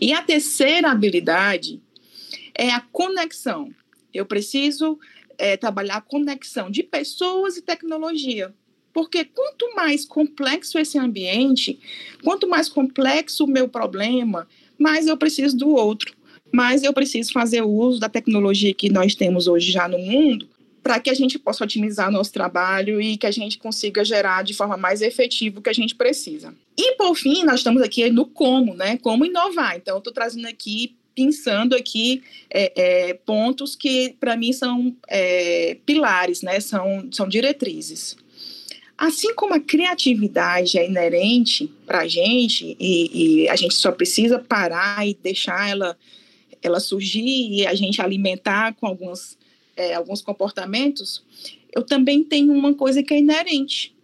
[0.00, 1.80] E a terceira habilidade
[2.54, 3.72] é a conexão.
[4.12, 4.98] Eu preciso
[5.36, 8.52] é, trabalhar a conexão de pessoas e tecnologia.
[8.92, 11.78] Porque quanto mais complexo esse ambiente,
[12.24, 16.16] quanto mais complexo o meu problema, mais eu preciso do outro.
[16.50, 20.48] Mas eu preciso fazer uso da tecnologia que nós temos hoje já no mundo
[20.88, 24.54] para que a gente possa otimizar nosso trabalho e que a gente consiga gerar de
[24.54, 26.54] forma mais efetiva o que a gente precisa.
[26.78, 28.96] E por fim, nós estamos aqui no como, né?
[28.96, 29.76] Como inovar.
[29.76, 32.72] Então, eu estou trazendo aqui, pensando aqui é,
[33.10, 36.58] é, pontos que para mim são é, pilares, né?
[36.58, 38.16] São, são diretrizes.
[38.96, 44.38] Assim como a criatividade é inerente para a gente e, e, a gente só precisa
[44.38, 45.98] parar e deixar ela,
[46.62, 49.37] ela surgir e a gente alimentar com alguns,
[49.78, 51.22] é, alguns comportamentos,
[51.74, 53.94] eu também tenho uma coisa que é inerente,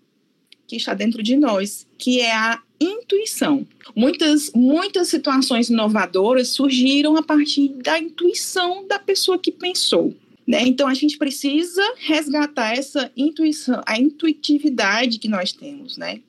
[0.66, 3.66] que está dentro de nós, que é a intuição.
[3.94, 10.14] Muitas, muitas situações inovadoras surgiram a partir da intuição da pessoa que pensou.
[10.46, 10.62] Né?
[10.62, 16.20] Então a gente precisa resgatar essa intuição, a intuitividade que nós temos, né?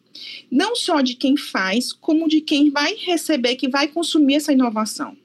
[0.50, 5.18] Não só de quem faz, como de quem vai receber, que vai consumir essa inovação.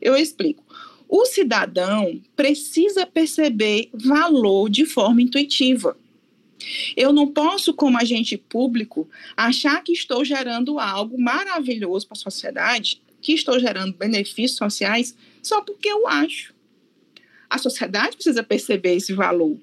[0.00, 0.64] Eu explico.
[1.08, 5.96] O cidadão precisa perceber valor de forma intuitiva.
[6.96, 13.00] Eu não posso, como agente público, achar que estou gerando algo maravilhoso para a sociedade,
[13.22, 16.52] que estou gerando benefícios sociais, só porque eu acho.
[17.48, 19.56] A sociedade precisa perceber esse valor.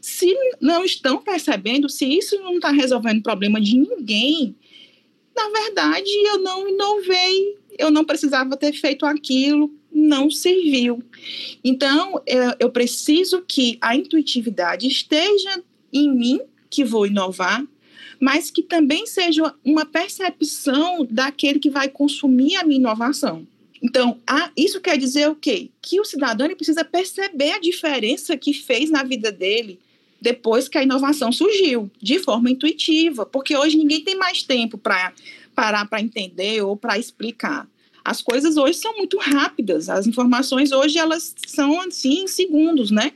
[0.00, 4.56] Se não estão percebendo, se isso não está resolvendo o problema de ninguém,
[5.36, 11.02] na verdade eu não inovei eu não precisava ter feito aquilo, não serviu.
[11.62, 12.20] Então,
[12.58, 17.64] eu preciso que a intuitividade esteja em mim, que vou inovar,
[18.20, 23.46] mas que também seja uma percepção daquele que vai consumir a minha inovação.
[23.82, 24.18] Então,
[24.56, 25.70] isso quer dizer o quê?
[25.82, 29.78] Que o cidadão precisa perceber a diferença que fez na vida dele
[30.20, 35.12] depois que a inovação surgiu, de forma intuitiva, porque hoje ninguém tem mais tempo para
[35.54, 37.68] parar para entender ou para explicar.
[38.04, 43.12] As coisas hoje são muito rápidas, as informações hoje elas são assim em segundos, né?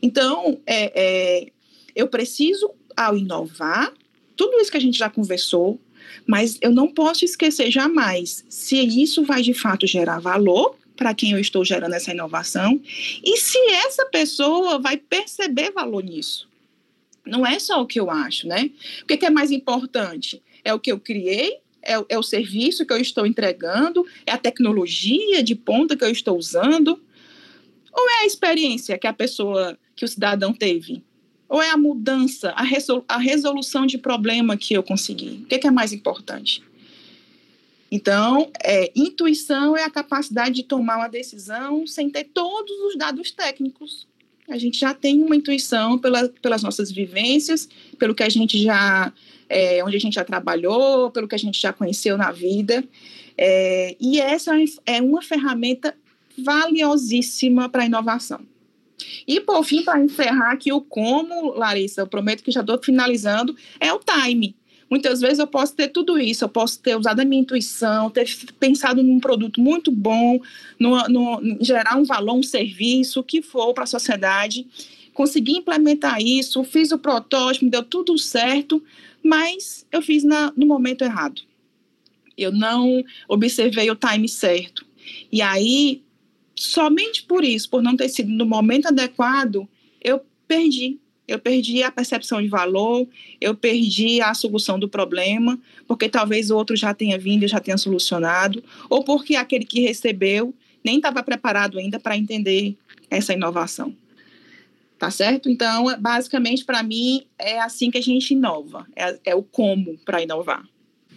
[0.00, 1.52] Então, é, é,
[1.94, 3.92] eu preciso, ao inovar,
[4.36, 5.80] tudo isso que a gente já conversou,
[6.24, 11.32] mas eu não posso esquecer jamais se isso vai de fato gerar valor para quem
[11.32, 12.80] eu estou gerando essa inovação
[13.24, 16.48] e se essa pessoa vai perceber valor nisso.
[17.26, 18.70] Não é só o que eu acho, né?
[19.02, 20.42] O que é mais importante?
[20.64, 21.58] É o que eu criei?
[21.88, 24.06] É, é o serviço que eu estou entregando?
[24.26, 27.00] É a tecnologia de ponta que eu estou usando?
[27.92, 31.02] Ou é a experiência que a pessoa, que o cidadão teve?
[31.48, 32.64] Ou é a mudança, a,
[33.08, 35.42] a resolução de problema que eu consegui?
[35.44, 36.62] O que é, que é mais importante?
[37.90, 43.30] Então, é, intuição é a capacidade de tomar uma decisão sem ter todos os dados
[43.30, 44.06] técnicos.
[44.48, 49.12] A gente já tem uma intuição pela, pelas nossas vivências, pelo que a gente já,
[49.48, 52.84] é, onde a gente já trabalhou, pelo que a gente já conheceu na vida.
[53.36, 54.52] É, e essa
[54.84, 55.94] é uma ferramenta
[56.36, 58.40] valiosíssima para a inovação.
[59.26, 63.56] E, por fim, para encerrar aqui o como, Larissa, eu prometo que já estou finalizando,
[63.78, 64.56] é o time.
[64.90, 68.26] Muitas vezes eu posso ter tudo isso, eu posso ter usado a minha intuição, ter
[68.58, 70.40] pensado num produto muito bom,
[70.78, 74.66] no, no gerar um valor, um serviço, o que for para a sociedade,
[75.12, 78.82] consegui implementar isso, fiz o protótipo, deu tudo certo,
[79.22, 81.42] mas eu fiz na, no momento errado.
[82.36, 84.86] Eu não observei o time certo.
[85.30, 86.02] E aí
[86.58, 89.68] somente por isso, por não ter sido no momento adequado,
[90.02, 90.98] eu perdi.
[91.26, 93.06] Eu perdi a percepção de valor,
[93.38, 97.60] eu perdi a solução do problema, porque talvez o outro já tenha vindo e já
[97.60, 102.74] tenha solucionado, ou porque aquele que recebeu nem estava preparado ainda para entender
[103.10, 103.94] essa inovação.
[104.98, 105.48] Tá certo?
[105.48, 110.20] Então, basicamente, para mim, é assim que a gente inova, é, é o como para
[110.20, 110.64] inovar.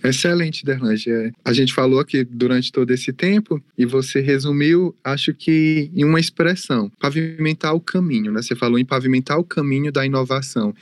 [0.03, 1.09] Excelente, Derlange.
[1.45, 6.19] A gente falou aqui durante todo esse tempo e você resumiu, acho que em uma
[6.19, 8.41] expressão, pavimentar o caminho, né?
[8.41, 10.73] Você falou em pavimentar o caminho da inovação.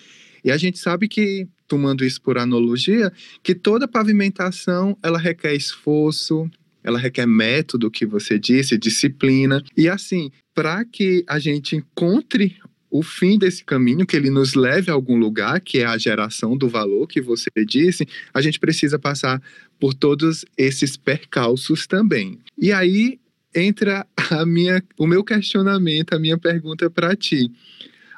[0.43, 3.11] E a gente sabe que, tomando isso por analogia,
[3.43, 6.49] que toda pavimentação, ela requer esforço,
[6.81, 9.61] ela requer método, que você disse, disciplina.
[9.75, 12.55] E assim, para que a gente encontre
[12.89, 16.57] o fim desse caminho, que ele nos leve a algum lugar, que é a geração
[16.57, 19.41] do valor que você disse, a gente precisa passar
[19.79, 22.39] por todos esses percalços também.
[22.57, 23.19] E aí
[23.55, 27.51] entra a minha, o meu questionamento, a minha pergunta para ti.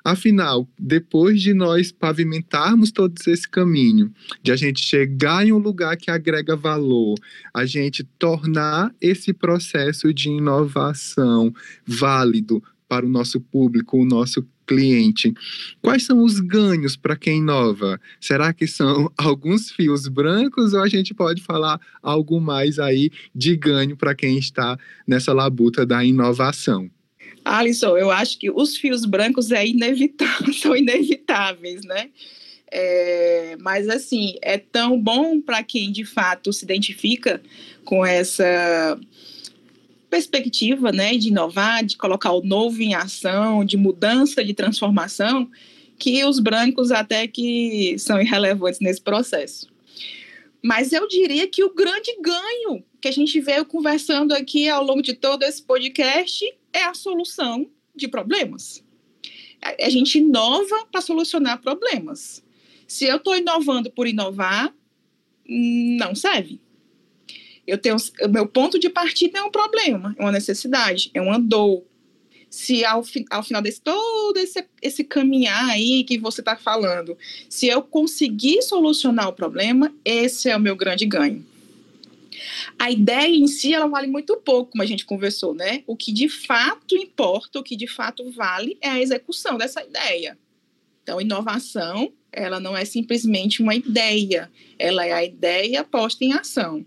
[0.04, 5.96] Afinal, depois de nós pavimentarmos todo esse caminho, de a gente chegar em um lugar
[5.96, 7.16] que agrega valor,
[7.54, 11.54] a gente tornar esse processo de inovação
[11.86, 15.34] válido para o nosso público, o nosso cliente.
[15.82, 17.98] Quais são os ganhos para quem inova?
[18.20, 23.56] Será que são alguns fios brancos ou a gente pode falar algo mais aí de
[23.56, 24.78] ganho para quem está
[25.08, 26.92] nessa labuta da inovação?
[27.46, 32.10] Alisson, eu acho que os fios brancos é inevitável, são inevitáveis, né?
[32.70, 37.42] É, mas assim, é tão bom para quem de fato se identifica
[37.86, 39.00] com essa
[40.12, 45.50] perspectiva né, de inovar, de colocar o novo em ação, de mudança, de transformação,
[45.98, 49.72] que os brancos até que são irrelevantes nesse processo.
[50.62, 55.02] Mas eu diria que o grande ganho que a gente veio conversando aqui ao longo
[55.02, 58.84] de todo esse podcast é a solução de problemas.
[59.80, 62.44] A gente inova para solucionar problemas.
[62.86, 64.74] Se eu estou inovando por inovar,
[65.48, 66.60] não serve
[67.66, 71.40] eu tenho o meu ponto de partida é um problema, é uma necessidade, é uma
[71.40, 71.84] dor.
[72.50, 77.18] Se ao, ao final desse todo esse, esse caminhar aí que você está falando,
[77.50, 81.46] se eu conseguir solucionar o problema, esse é o meu grande ganho.
[82.78, 85.84] A ideia em si, ela vale muito pouco, como a gente conversou, né?
[85.88, 90.38] O que de fato importa, o que de fato vale é a execução dessa ideia.
[91.04, 96.86] Então, inovação, ela não é simplesmente uma ideia, ela é a ideia posta em ação.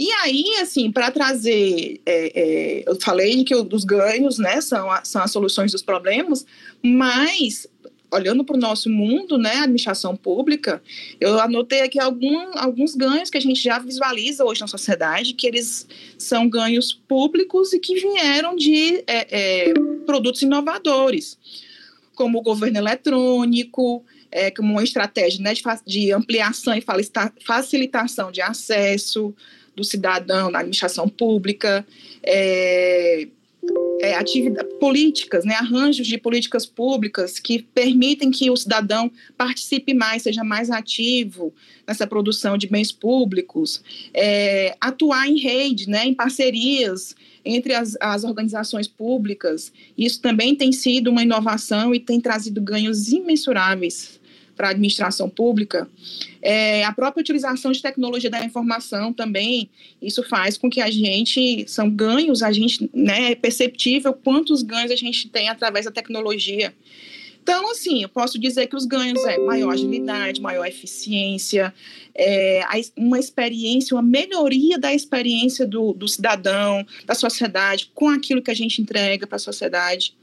[0.00, 5.04] E aí, assim, para trazer, é, é, eu falei que os ganhos, né, são, a,
[5.04, 6.46] são as soluções dos problemas,
[6.82, 7.66] mas
[8.10, 10.82] olhando para o nosso mundo, né, administração pública,
[11.20, 15.46] eu anotei aqui algum, alguns ganhos que a gente já visualiza hoje na sociedade, que
[15.46, 15.86] eles
[16.16, 19.26] são ganhos públicos e que vieram de é,
[19.66, 19.74] é,
[20.06, 21.38] produtos inovadores,
[22.14, 26.82] como o governo eletrônico, é, como uma estratégia né, de, de ampliação e
[27.44, 29.34] facilitação de acesso
[29.74, 31.86] do cidadão na administração pública,
[32.22, 33.28] é,
[34.00, 40.42] é, políticas, né, arranjos de políticas públicas que permitem que o cidadão participe mais, seja
[40.42, 41.52] mais ativo
[41.86, 43.82] nessa produção de bens públicos,
[44.14, 47.14] é, atuar em rede, né, em parcerias
[47.44, 49.72] entre as, as organizações públicas.
[49.96, 54.19] Isso também tem sido uma inovação e tem trazido ganhos imensuráveis
[54.60, 55.88] para a administração pública,
[56.42, 59.70] é, a própria utilização de tecnologia da informação também,
[60.02, 64.92] isso faz com que a gente, são ganhos, a gente, né, é perceptível quantos ganhos
[64.92, 66.74] a gente tem através da tecnologia.
[67.42, 71.72] Então, assim, eu posso dizer que os ganhos é maior agilidade, maior eficiência,
[72.14, 72.60] é,
[72.94, 78.54] uma experiência, uma melhoria da experiência do, do cidadão, da sociedade, com aquilo que a
[78.54, 80.14] gente entrega para a sociedade.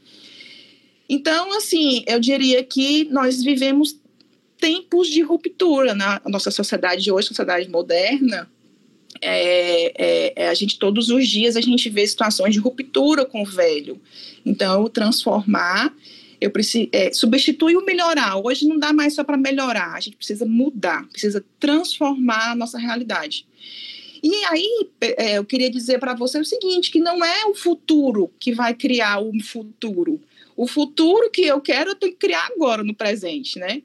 [1.08, 3.98] Então, assim, eu diria que nós vivemos
[4.58, 8.50] tempos de ruptura na nossa sociedade hoje, sociedade moderna.
[9.20, 13.42] É, é, é, a gente todos os dias a gente vê situações de ruptura com
[13.42, 14.00] o velho.
[14.44, 15.94] Então, transformar,
[16.40, 18.36] eu preciso é, substituir o melhorar.
[18.36, 22.78] Hoje não dá mais só para melhorar, a gente precisa mudar, precisa transformar a nossa
[22.78, 23.46] realidade.
[24.22, 28.30] E aí, é, eu queria dizer para você o seguinte: que não é o futuro
[28.38, 30.20] que vai criar o futuro.
[30.56, 33.82] O futuro que eu quero, eu tenho que criar agora, no presente, né?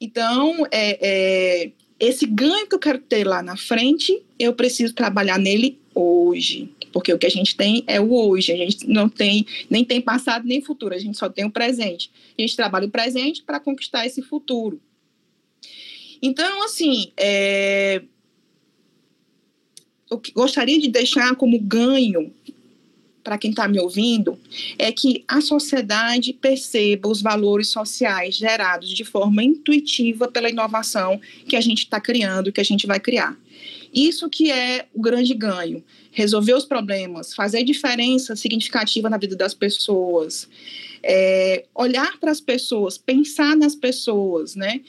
[0.00, 5.38] Então, é, é, esse ganho que eu quero ter lá na frente, eu preciso trabalhar
[5.38, 6.70] nele hoje.
[6.92, 8.52] Porque o que a gente tem é o hoje.
[8.52, 12.10] A gente não tem, nem tem passado nem futuro, a gente só tem o presente.
[12.38, 14.80] A gente trabalha o presente para conquistar esse futuro.
[16.22, 18.02] Então, assim, é,
[20.10, 22.32] eu gostaria de deixar como ganho
[23.26, 24.38] para quem está me ouvindo,
[24.78, 31.56] é que a sociedade perceba os valores sociais gerados de forma intuitiva pela inovação que
[31.56, 33.36] a gente está criando, que a gente vai criar.
[33.92, 35.82] Isso que é o grande ganho.
[36.12, 40.48] Resolver os problemas, fazer diferença significativa na vida das pessoas,
[41.02, 44.82] é, olhar para as pessoas, pensar nas pessoas, né?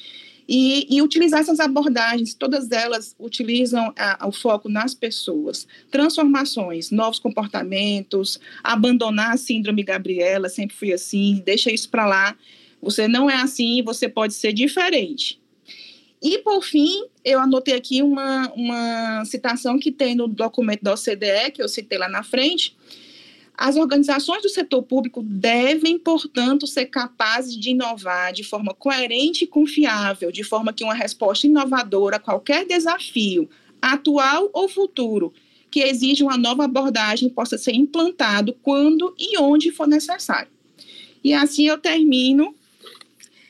[0.48, 7.20] E, e, utilizar essas abordagens, todas elas utilizam a, o foco nas pessoas, transformações, novos
[7.20, 12.38] comportamentos, abandonar a síndrome Gabriela, sempre fui assim, deixa isso para lá,
[12.82, 15.38] você não é assim, você pode ser diferente.
[16.22, 21.52] E, por fim, eu anotei aqui uma, uma citação que tem no documento da OCDE,
[21.54, 22.76] que eu citei lá na frente,
[23.58, 29.48] as organizações do setor público devem, portanto, ser capazes de inovar de forma coerente e
[29.48, 33.50] confiável, de forma que uma resposta inovadora a qualquer desafio,
[33.82, 35.34] atual ou futuro,
[35.72, 40.52] que exija uma nova abordagem possa ser implantado quando e onde for necessário.
[41.24, 42.54] E assim eu termino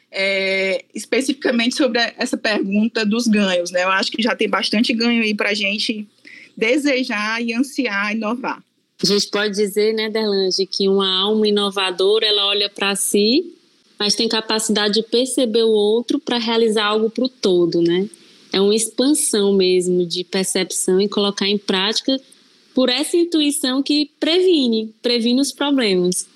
[0.09, 3.71] é, especificamente sobre essa pergunta dos ganhos.
[3.71, 3.83] Né?
[3.83, 6.07] Eu acho que já tem bastante ganho aí para a gente
[6.55, 8.63] desejar e ansiar inovar.
[9.01, 13.53] A gente pode dizer, né, Derlange, que uma alma inovadora, ela olha para si,
[13.99, 18.09] mas tem capacidade de perceber o outro para realizar algo para o todo, né?
[18.51, 22.19] É uma expansão mesmo de percepção e colocar em prática
[22.73, 26.27] por essa intuição que previne, previne os problemas.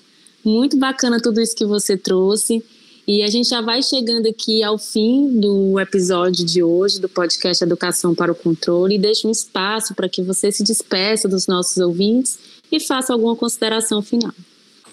[0.44, 2.62] Muito bacana tudo isso que você trouxe.
[3.06, 7.62] E a gente já vai chegando aqui ao fim do episódio de hoje do podcast
[7.62, 11.76] Educação para o Controle e deixo um espaço para que você se despeça dos nossos
[11.78, 12.38] ouvintes
[12.72, 14.32] e faça alguma consideração final.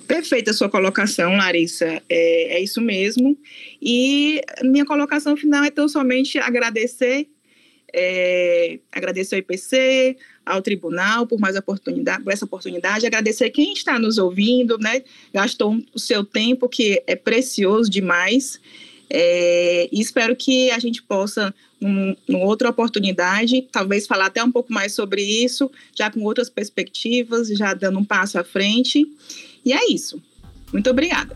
[0.05, 1.85] Perfeita a sua colocação, Larissa.
[2.09, 3.37] É, é, isso mesmo.
[3.81, 7.27] E minha colocação final é tão somente agradecer,
[7.93, 13.99] é, agradecer ao IPC, ao tribunal por mais oportunidade, por essa oportunidade, agradecer quem está
[13.99, 15.03] nos ouvindo, né?
[15.31, 18.59] Gastou o seu tempo que é precioso demais.
[19.09, 24.51] É, e espero que a gente possa, num, numa outra oportunidade, talvez falar até um
[24.51, 29.07] pouco mais sobre isso, já com outras perspectivas, já dando um passo à frente.
[29.65, 30.21] E é isso.
[30.71, 31.35] Muito obrigada.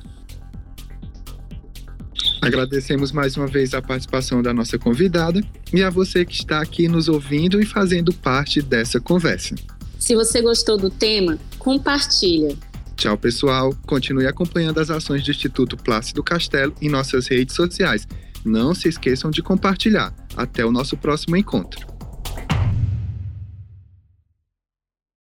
[2.42, 5.42] Agradecemos mais uma vez a participação da nossa convidada
[5.74, 9.56] e a você que está aqui nos ouvindo e fazendo parte dessa conversa.
[9.98, 12.56] Se você gostou do tema, compartilha
[12.96, 13.76] Tchau, pessoal.
[13.86, 18.08] Continue acompanhando as ações do Instituto Plácido Castelo em nossas redes sociais.
[18.46, 20.14] Não se esqueçam de compartilhar.
[20.36, 21.93] Até o nosso próximo encontro.